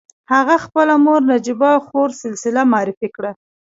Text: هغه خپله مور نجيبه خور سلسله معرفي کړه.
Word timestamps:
هغه 0.33 0.55
خپله 0.65 0.93
مور 1.05 1.21
نجيبه 1.31 1.71
خور 1.87 2.09
سلسله 2.23 2.61
معرفي 2.71 3.07
کړه. 3.15 3.31